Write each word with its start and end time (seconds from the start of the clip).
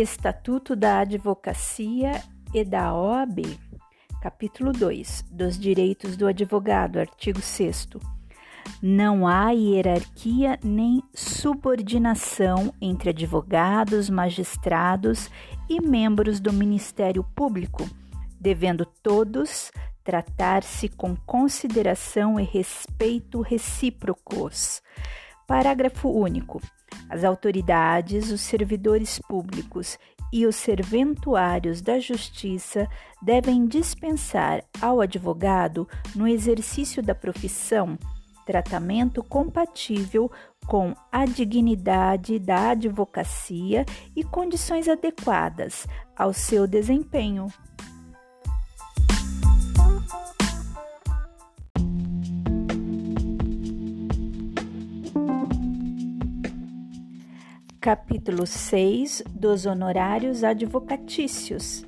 Estatuto 0.00 0.74
da 0.74 1.00
Advocacia 1.00 2.22
e 2.54 2.64
da 2.64 2.94
OAB. 2.94 3.42
Capítulo 4.22 4.72
2 4.72 5.26
dos 5.30 5.58
Direitos 5.58 6.16
do 6.16 6.26
Advogado, 6.26 6.98
artigo 6.98 7.38
6. 7.38 7.88
Não 8.82 9.28
há 9.28 9.50
hierarquia 9.50 10.58
nem 10.64 11.02
subordinação 11.12 12.72
entre 12.80 13.10
advogados, 13.10 14.08
magistrados 14.08 15.28
e 15.68 15.82
membros 15.82 16.40
do 16.40 16.50
Ministério 16.50 17.22
Público, 17.36 17.86
devendo 18.40 18.86
todos 18.86 19.70
tratar-se 20.02 20.88
com 20.88 21.14
consideração 21.14 22.40
e 22.40 22.42
respeito 22.42 23.42
recíprocos. 23.42 24.82
Parágrafo 25.50 26.08
único. 26.08 26.62
As 27.08 27.24
autoridades, 27.24 28.30
os 28.30 28.40
servidores 28.40 29.18
públicos 29.18 29.98
e 30.32 30.46
os 30.46 30.54
serventuários 30.54 31.82
da 31.82 31.98
justiça 31.98 32.88
devem 33.20 33.66
dispensar 33.66 34.62
ao 34.80 35.00
advogado, 35.00 35.88
no 36.14 36.28
exercício 36.28 37.02
da 37.02 37.16
profissão, 37.16 37.98
tratamento 38.46 39.24
compatível 39.24 40.30
com 40.68 40.94
a 41.10 41.24
dignidade 41.24 42.38
da 42.38 42.70
advocacia 42.70 43.84
e 44.14 44.22
condições 44.22 44.86
adequadas 44.86 45.84
ao 46.16 46.32
seu 46.32 46.64
desempenho. 46.64 47.48
Capítulo 57.80 58.46
6 58.46 59.24
dos 59.34 59.64
honorários 59.64 60.44
advocatícios. 60.44 61.82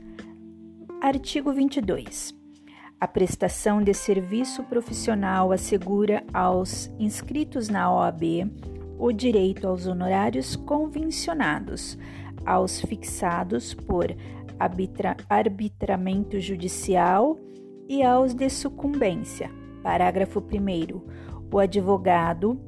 Artigo 1.02 1.52
22. 1.52 2.34
A 2.98 3.06
prestação 3.06 3.82
de 3.82 3.92
serviço 3.92 4.62
profissional 4.62 5.52
assegura 5.52 6.24
aos 6.32 6.90
inscritos 6.98 7.68
na 7.68 7.92
OAB 7.92 8.50
o 8.98 9.12
direito 9.12 9.68
aos 9.68 9.86
honorários 9.86 10.56
convencionados, 10.56 11.98
aos 12.46 12.80
fixados 12.80 13.74
por 13.74 14.06
arbitra 14.58 15.14
arbitramento 15.28 16.40
judicial 16.40 17.38
e 17.86 18.02
aos 18.02 18.32
de 18.32 18.48
sucumbência. 18.48 19.50
Parágrafo 19.82 20.40
1. 20.40 21.52
O 21.52 21.58
advogado, 21.58 22.58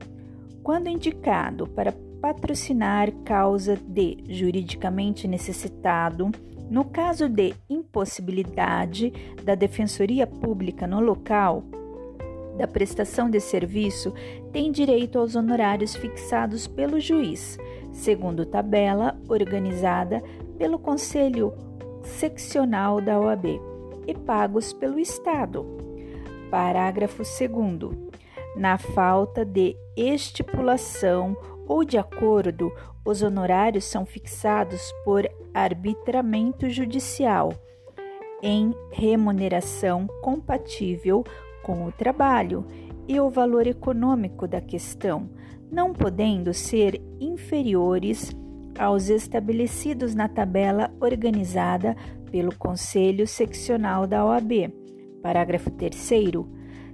quando 0.63 0.91
indicado 0.91 1.67
para 1.67 2.04
patrocinar 2.25 3.13
causa 3.23 3.77
de 3.77 4.25
juridicamente 4.31 5.29
necessitado, 5.29 6.31
no 6.71 6.87
caso 6.87 7.29
de 7.29 7.55
impossibilidade 7.69 9.13
da 9.43 9.55
Defensoria 9.55 10.27
Pública 10.27 10.87
no 10.87 11.01
local 11.01 11.63
da 12.57 12.67
prestação 12.67 13.29
de 13.29 13.39
serviço, 13.41 14.11
tem 14.55 14.73
direito 14.73 15.19
aos 15.19 15.37
honorários 15.37 15.95
fixados 15.95 16.67
pelo 16.67 16.99
juiz, 16.99 17.59
segundo 17.93 18.47
tabela 18.47 19.21
organizada 19.29 20.23
pelo 20.57 20.79
Conselho 20.79 21.53
Seccional 22.05 23.03
da 23.03 23.21
OAB 23.21 23.61
e 24.07 24.15
pagos 24.15 24.73
pelo 24.73 24.99
Estado. 24.99 25.67
Parágrafo 26.51 27.23
2. 27.23 28.15
Na 28.57 28.79
falta 28.79 29.45
de 29.45 29.77
estipulação 29.95 31.37
ou 31.67 31.85
de 31.85 31.99
acordo, 31.99 32.73
os 33.05 33.23
honorários 33.23 33.85
são 33.85 34.05
fixados 34.05 34.93
por 35.05 35.29
arbitramento 35.53 36.69
judicial 36.69 37.53
em 38.43 38.75
remuneração 38.93 40.07
compatível 40.23 41.25
com 41.63 41.87
o 41.87 41.93
trabalho 41.93 42.67
e 43.09 43.19
o 43.19 43.31
valor 43.31 43.67
econômico 43.67 44.47
da 44.47 44.61
questão, 44.61 45.31
não 45.71 45.93
podendo 45.93 46.53
ser 46.53 47.01
inferiores 47.19 48.37
aos 48.79 49.09
estabelecidos 49.09 50.15
na 50.15 50.29
tabela 50.29 50.93
organizada 51.01 51.97
pelo 52.31 52.55
Conselho 52.57 53.27
Seccional 53.27 54.07
da 54.07 54.25
OAB. 54.25 54.73
Parágrafo 55.23 55.71
3 55.71 56.11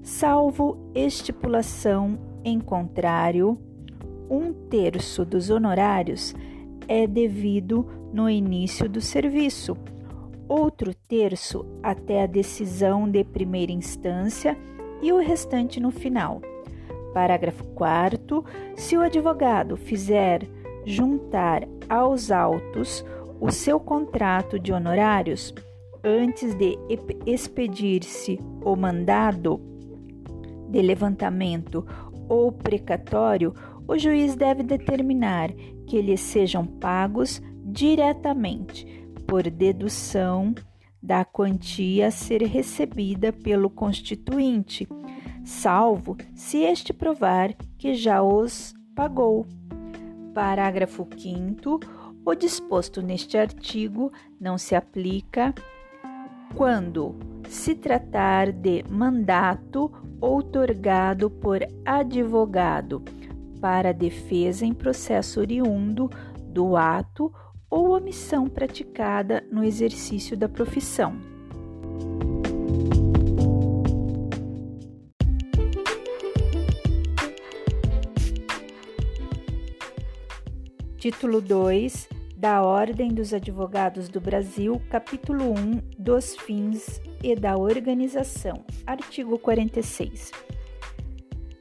salvo 0.02 0.78
estipulação 0.94 2.18
em 2.44 2.60
contrário 2.60 3.58
um 4.30 4.52
terço 4.52 5.24
dos 5.24 5.50
honorários 5.50 6.34
é 6.86 7.06
devido 7.06 7.84
no 8.12 8.30
início 8.30 8.88
do 8.88 9.00
serviço, 9.00 9.76
outro 10.48 10.94
terço 10.94 11.66
até 11.82 12.22
a 12.22 12.26
decisão 12.26 13.08
de 13.08 13.24
primeira 13.24 13.72
instância 13.72 14.56
e 15.02 15.12
o 15.12 15.18
restante 15.18 15.80
no 15.80 15.90
final. 15.90 16.40
Parágrafo 17.12 17.64
4. 17.74 18.44
Se 18.76 18.96
o 18.96 19.00
advogado 19.00 19.76
fizer 19.76 20.48
juntar 20.84 21.66
aos 21.88 22.30
autos 22.30 23.04
o 23.40 23.50
seu 23.50 23.80
contrato 23.80 24.58
de 24.58 24.72
honorários 24.72 25.52
antes 26.04 26.54
de 26.54 26.78
expedir-se 27.26 28.38
o 28.64 28.76
mandado 28.76 29.60
de 30.68 30.80
levantamento 30.82 31.84
ou 32.28 32.52
precatório, 32.52 33.52
o 33.90 33.98
juiz 33.98 34.36
deve 34.36 34.62
determinar 34.62 35.52
que 35.84 35.96
eles 35.96 36.20
sejam 36.20 36.64
pagos 36.64 37.42
diretamente, 37.64 38.86
por 39.26 39.42
dedução 39.50 40.54
da 41.02 41.24
quantia 41.24 42.06
a 42.06 42.10
ser 42.12 42.40
recebida 42.44 43.32
pelo 43.32 43.68
constituinte, 43.68 44.86
salvo 45.44 46.16
se 46.32 46.58
este 46.58 46.92
provar 46.92 47.52
que 47.76 47.94
já 47.94 48.22
os 48.22 48.72
pagou. 48.94 49.44
Parágrafo 50.32 51.08
5. 51.18 51.80
O 52.24 52.34
disposto 52.36 53.02
neste 53.02 53.36
artigo 53.36 54.12
não 54.40 54.56
se 54.56 54.76
aplica 54.76 55.52
quando 56.54 57.16
se 57.48 57.74
tratar 57.74 58.52
de 58.52 58.84
mandato 58.88 59.90
outorgado 60.20 61.28
por 61.28 61.58
advogado 61.84 63.02
para 63.60 63.90
a 63.90 63.92
defesa 63.92 64.64
em 64.64 64.72
processo 64.72 65.40
oriundo 65.40 66.10
do 66.46 66.76
ato 66.76 67.32
ou 67.68 67.90
omissão 67.96 68.48
praticada 68.48 69.44
no 69.50 69.62
exercício 69.62 70.36
da 70.36 70.48
profissão. 70.48 71.16
Título 80.96 81.40
2 81.40 82.08
da 82.36 82.62
Ordem 82.62 83.08
dos 83.08 83.34
Advogados 83.34 84.08
do 84.08 84.20
Brasil, 84.20 84.80
capítulo 84.90 85.52
1 85.52 85.82
dos 85.98 86.36
fins 86.36 87.00
e 87.22 87.36
da 87.36 87.56
organização, 87.56 88.64
artigo 88.86 89.38
46. 89.38 90.49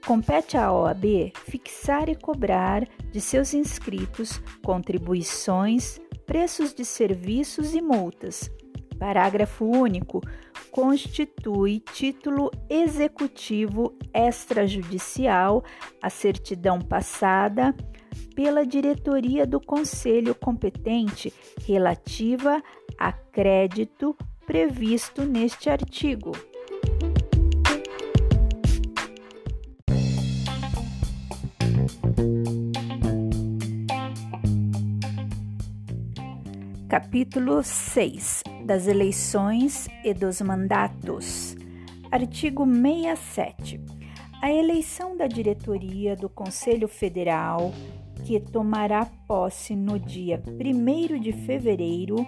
Compete 0.05 0.57
à 0.57 0.71
OAB 0.71 1.31
fixar 1.45 2.09
e 2.09 2.15
cobrar 2.15 2.87
de 3.11 3.21
seus 3.21 3.53
inscritos 3.53 4.41
contribuições, 4.63 5.99
preços 6.25 6.73
de 6.73 6.83
serviços 6.85 7.73
e 7.73 7.81
multas. 7.81 8.49
Parágrafo 8.97 9.65
único. 9.65 10.21
Constitui 10.71 11.79
título 11.79 12.51
executivo 12.69 13.97
extrajudicial 14.13 15.63
a 16.01 16.09
certidão 16.09 16.79
passada 16.79 17.75
pela 18.35 18.65
diretoria 18.65 19.45
do 19.45 19.59
conselho 19.59 20.35
competente 20.35 21.33
relativa 21.65 22.61
a 22.97 23.11
crédito 23.11 24.15
previsto 24.45 25.23
neste 25.25 25.69
artigo. 25.69 26.31
Capítulo 36.89 37.61
6 37.61 38.41
das 38.65 38.87
eleições 38.87 39.87
e 40.03 40.11
dos 40.11 40.41
mandatos. 40.41 41.55
Artigo 42.11 42.65
67. 42.65 43.79
A 44.41 44.51
eleição 44.51 45.15
da 45.15 45.27
diretoria 45.27 46.15
do 46.15 46.27
Conselho 46.27 46.87
Federal, 46.87 47.71
que 48.25 48.39
tomará 48.39 49.05
posse 49.27 49.75
no 49.75 49.99
dia 49.99 50.41
1 50.47 51.19
de 51.19 51.31
fevereiro, 51.31 52.25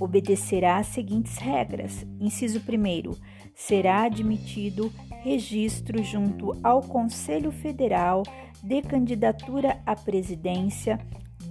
obedecerá 0.00 0.78
às 0.78 0.86
seguintes 0.86 1.36
regras. 1.36 2.06
Inciso 2.18 2.60
1. 2.60 3.14
Será 3.54 4.04
admitido 4.04 4.90
registro 5.22 6.02
junto 6.02 6.58
ao 6.64 6.80
Conselho 6.80 7.52
Federal 7.52 8.22
de 8.62 8.80
candidatura 8.80 9.78
à 9.84 9.94
presidência 9.94 10.98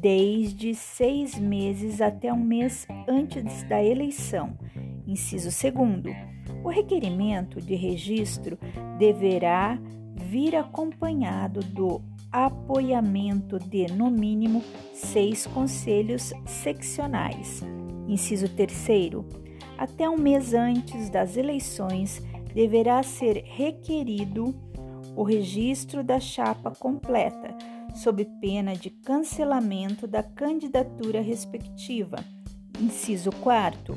desde 0.04 0.76
seis 0.76 1.40
meses 1.40 2.02
até 2.02 2.32
um 2.34 2.44
mês 2.44 2.86
antes 3.08 3.64
da 3.64 3.82
eleição. 3.82 4.58
Inciso 5.08 5.48
2. 5.48 6.14
O 6.62 6.68
requerimento 6.68 7.62
de 7.62 7.74
registro 7.76 8.60
deverá 9.00 9.80
vir 10.14 10.58
acompanhado 10.58 11.62
do 11.62 12.02
apoiamento 12.30 13.58
de, 13.58 13.88
no 13.94 14.12
mínimo, 14.12 14.62
seis 14.94 15.48
conselhos 15.48 16.34
seccionais. 16.46 17.64
Inciso 18.06 18.50
3. 18.50 18.74
Até 19.78 20.10
um 20.10 20.18
mês 20.18 20.54
antes 20.54 21.10
das 21.10 21.38
eleições, 21.38 22.22
deverá 22.54 23.02
ser 23.04 23.42
requerido 23.46 24.54
o 25.16 25.24
registro 25.24 26.04
da 26.04 26.20
chapa 26.20 26.72
completa, 26.72 27.56
sob 27.94 28.26
pena 28.42 28.76
de 28.76 28.90
cancelamento 28.90 30.08
da 30.08 30.24
candidatura 30.24 31.22
respectiva. 31.22 32.18
Inciso 32.80 33.32
4. 33.32 33.96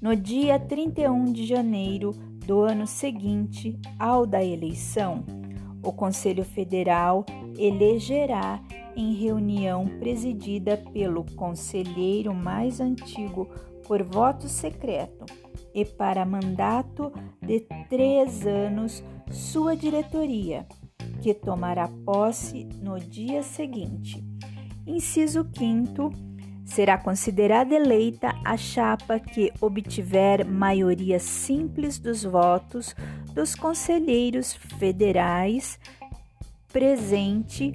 No 0.00 0.14
dia 0.14 0.58
31 0.58 1.32
de 1.32 1.46
janeiro 1.46 2.10
do 2.46 2.60
ano 2.60 2.86
seguinte 2.86 3.78
ao 3.98 4.26
da 4.26 4.44
eleição, 4.44 5.24
o 5.82 5.92
Conselho 5.92 6.44
Federal 6.44 7.24
elegerá 7.56 8.60
em 8.96 9.14
reunião 9.14 9.86
presidida 9.98 10.76
pelo 10.92 11.24
conselheiro 11.36 12.34
mais 12.34 12.80
antigo 12.80 13.48
por 13.86 14.02
voto 14.02 14.48
secreto 14.48 15.26
e 15.74 15.84
para 15.84 16.24
mandato 16.24 17.12
de 17.40 17.60
três 17.88 18.46
anos 18.46 19.02
sua 19.30 19.76
diretoria, 19.76 20.66
que 21.24 21.32
tomará 21.32 21.88
posse 22.04 22.68
no 22.82 23.00
dia 23.00 23.42
seguinte. 23.42 24.22
Inciso 24.86 25.48
5 25.56 26.12
será 26.66 26.98
considerada 26.98 27.74
eleita 27.74 28.34
a 28.44 28.58
chapa 28.58 29.18
que 29.18 29.50
obtiver 29.58 30.44
maioria 30.44 31.18
simples 31.18 31.98
dos 31.98 32.24
votos 32.24 32.94
dos 33.32 33.54
conselheiros 33.54 34.52
federais 34.52 35.78
presente 36.70 37.72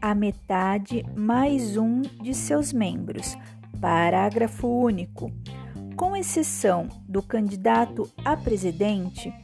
a 0.00 0.14
metade 0.14 1.04
mais 1.16 1.76
um 1.76 2.02
de 2.02 2.32
seus 2.34 2.72
membros. 2.72 3.36
Parágrafo 3.80 4.68
único. 4.68 5.32
Com 5.96 6.14
exceção 6.14 6.86
do 7.08 7.20
candidato 7.20 8.08
a 8.24 8.36
presidente, 8.36 9.34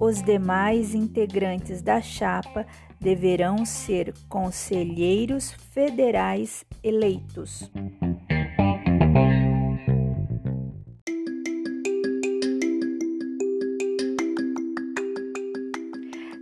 os 0.00 0.20
demais 0.20 0.94
integrantes 0.94 1.80
da 1.80 2.00
chapa 2.00 2.66
deverão 3.00 3.64
ser 3.64 4.12
conselheiros 4.28 5.52
federais 5.52 6.66
eleitos. 6.82 7.70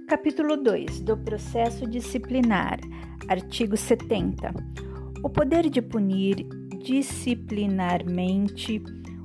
Capítulo 0.09 0.57
2 0.57 1.01
do 1.01 1.17
processo 1.17 1.87
disciplinar. 1.87 2.79
Artigo 3.29 3.77
70. 3.77 4.55
O 5.23 5.29
poder 5.29 5.69
de 5.69 5.83
punir 5.83 6.47
disciplinarmente 6.83 8.83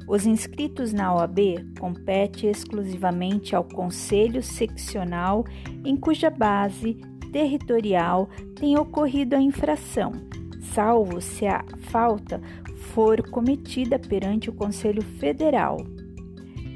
os 0.07 0.25
inscritos 0.25 0.92
na 0.92 1.16
OAB 1.16 1.39
compete 1.80 2.48
exclusivamente 2.48 3.56
ao 3.56 3.63
Conselho 3.63 4.44
Seccional 4.44 5.45
em 5.86 5.95
cuja 5.95 6.30
base 6.30 7.00
territorial 7.31 8.30
tem 8.60 8.78
ocorrido 8.78 9.36
a 9.36 9.42
infração, 9.42 10.12
salvo 10.62 11.22
se 11.22 11.45
a 11.48 11.63
falta 11.89 12.42
for 12.94 13.30
cometida 13.30 13.98
perante 13.98 14.50
o 14.50 14.54
Conselho 14.54 15.01
Federal. 15.01 15.78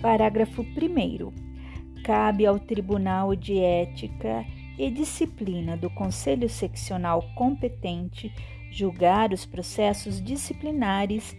Parágrafo 0.02 0.62
1. 0.62 2.02
Cabe 2.04 2.46
ao 2.46 2.60
Tribunal 2.60 3.36
de 3.36 3.58
Ética 3.58 4.46
e 4.78 4.90
Disciplina 4.92 5.76
do 5.76 5.90
Conselho 5.90 6.48
Seccional 6.48 7.24
competente 7.36 8.32
julgar 8.72 9.32
os 9.32 9.46
processos 9.46 10.22
disciplinares 10.22 11.36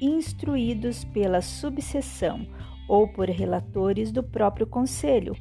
instruídos 0.00 1.04
pela 1.04 1.40
subseção 1.40 2.46
ou 2.88 3.08
por 3.08 3.28
relatores 3.28 4.12
do 4.12 4.22
próprio 4.22 4.66
Conselho. 4.66 5.36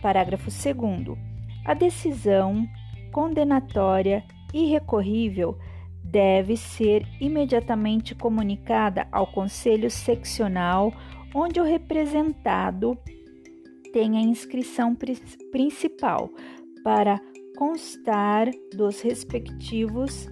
Parágrafo 0.00 0.50
2. 0.50 1.33
A 1.64 1.74
decisão 1.74 2.66
condenatória 3.12 4.24
irrecorrível 4.52 5.58
deve 6.02 6.56
ser 6.56 7.06
imediatamente 7.20 8.14
comunicada 8.14 9.06
ao 9.10 9.26
Conselho 9.26 9.90
Seccional 9.90 10.92
onde 11.34 11.60
o 11.60 11.64
representado 11.64 12.96
tem 13.92 14.16
a 14.16 14.20
inscrição 14.20 14.96
principal 15.50 16.30
para 16.84 17.20
constar 17.56 18.50
dos 18.72 19.00
respectivos 19.00 20.28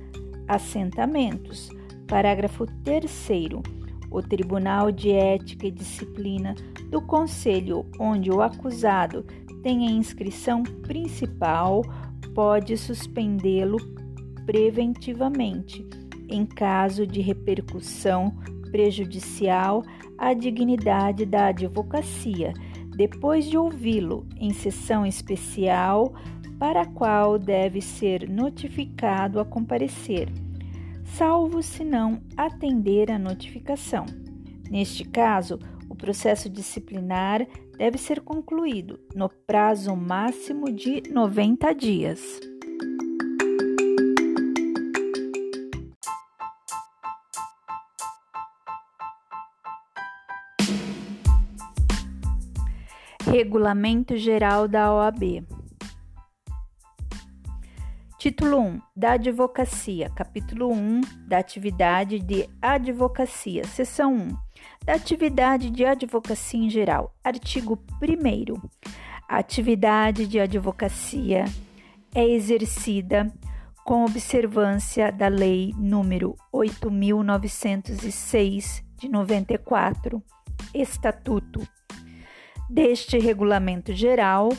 assentamentos 0.47 1.71
Parágrafo 2.13 2.67
3. 2.85 3.31
O 4.11 4.21
Tribunal 4.21 4.93
de 4.93 5.11
Ética 5.11 5.67
e 5.67 5.71
Disciplina 5.71 6.55
do 6.91 7.01
Conselho, 7.01 7.87
onde 7.99 8.31
o 8.31 8.43
acusado 8.43 9.25
tem 9.63 9.87
a 9.89 9.91
inscrição 9.91 10.63
principal, 10.63 11.83
pode 12.35 12.77
suspendê-lo 12.77 13.79
preventivamente, 14.45 15.87
em 16.29 16.45
caso 16.45 17.07
de 17.07 17.21
repercussão 17.21 18.37
prejudicial 18.71 19.83
à 20.19 20.35
dignidade 20.35 21.27
da 21.27 21.47
advocacia, 21.47 22.53
depois 22.97 23.45
de 23.47 23.57
ouvi-lo 23.57 24.27
em 24.37 24.53
sessão 24.53 25.07
especial, 25.07 26.13
para 26.59 26.83
a 26.83 26.87
qual 26.87 27.39
deve 27.39 27.81
ser 27.81 28.29
notificado 28.29 29.41
a 29.41 29.45
comparecer 29.45 30.29
salvo 31.17 31.63
se 31.63 31.85
não 31.85 32.21
atender 32.37 33.11
à 33.11 33.19
notificação. 33.19 34.07
Neste 34.71 35.05
caso, 35.05 35.59
o 35.89 35.95
processo 35.95 36.49
disciplinar 36.49 37.47
deve 37.77 37.99
ser 37.99 38.21
concluído 38.21 39.01
no 39.15 39.29
prazo 39.29 39.97
máximo 39.97 40.71
de 40.71 41.03
90 41.11 41.75
dias. 41.75 42.41
Regulamento 53.27 54.17
Geral 54.17 54.69
da 54.69 54.93
OAB 54.93 55.62
Título 58.23 58.61
1 58.61 58.81
da 58.95 59.15
Advocacia, 59.15 60.09
capítulo 60.11 60.73
1 60.73 61.01
da 61.27 61.39
atividade 61.39 62.21
de 62.21 62.49
advocacia, 62.63 63.65
seção 63.65 64.15
1 64.15 64.37
da 64.85 64.95
atividade 64.95 65.71
de 65.71 65.85
advocacia 65.85 66.61
em 66.61 66.71
geral, 66.71 67.13
artigo 67.25 67.77
1. 68.01 68.55
A 69.29 69.39
atividade 69.39 70.29
de 70.29 70.39
advocacia 70.39 71.47
é 72.15 72.25
exercida 72.25 73.27
com 73.85 74.05
observância 74.05 75.11
da 75.11 75.27
Lei 75.27 75.75
número 75.77 76.37
8906 76.53 78.85
de 78.99 79.09
94, 79.09 80.23
Estatuto. 80.73 81.67
Deste 82.71 83.19
Regulamento 83.19 83.93
Geral 83.93 84.51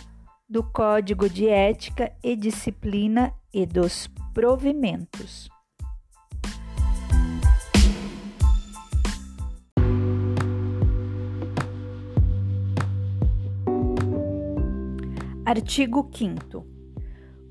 do 0.50 0.64
Código 0.64 1.30
de 1.30 1.48
Ética 1.48 2.12
e 2.24 2.36
Disciplina 2.36 3.34
e 3.54 3.66
dos 3.66 4.10
provimentos. 4.34 5.50
Artigo 15.46 16.10
5. 16.12 16.66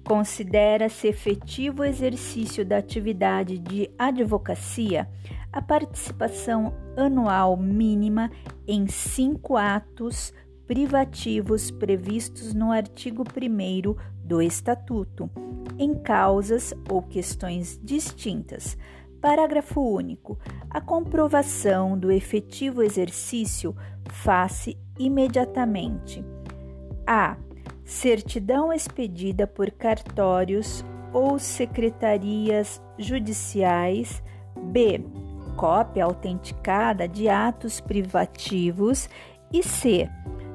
Considera-se 0.05 1.07
efetivo 1.07 1.85
exercício 1.85 2.65
da 2.65 2.79
atividade 2.79 3.59
de 3.59 3.89
advocacia 3.99 5.09
a 5.53 5.61
participação 5.61 6.75
anual 6.97 7.57
mínima 7.57 8.31
em 8.67 8.89
cinco 8.89 9.57
atos 9.57 10.33
privativos 10.73 11.71
previstos 11.71 12.55
no 12.55 12.73
artigo 12.73 13.25
1 13.25 13.95
do 14.25 14.41
Estatuto, 14.41 15.29
em 15.79 15.93
causas 15.93 16.73
ou 16.91 17.03
questões 17.03 17.79
distintas. 17.85 18.79
Parágrafo 19.21 19.83
único. 19.83 20.39
A 20.71 20.81
comprovação 20.81 21.99
do 21.99 22.11
efetivo 22.11 22.83
exercício 22.83 23.77
faz-se 24.09 24.79
imediatamente. 24.99 26.25
A. 27.07 27.37
Certidão 27.85 28.73
expedida 28.73 29.47
por 29.47 29.71
cartórios 29.73 30.83
ou 31.13 31.39
secretarias 31.39 32.81
judiciais. 32.97 34.23
B. 34.57 35.05
Cópia 35.55 36.07
autenticada 36.07 37.07
de 37.07 37.29
atos 37.29 37.79
privativos. 37.79 39.07
E 39.53 39.63
C. 39.63 40.09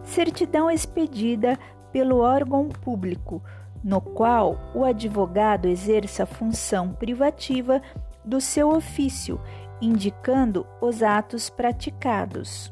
Certidão 0.07 0.71
expedida 0.71 1.59
pelo 1.91 2.19
órgão 2.19 2.69
público, 2.69 3.41
no 3.83 4.01
qual 4.01 4.57
o 4.73 4.83
advogado 4.83 5.67
exerça 5.67 6.23
a 6.23 6.25
função 6.25 6.93
privativa 6.93 7.81
do 8.25 8.41
seu 8.41 8.69
ofício, 8.69 9.39
indicando 9.81 10.65
os 10.81 11.03
atos 11.03 11.49
praticados. 11.49 12.71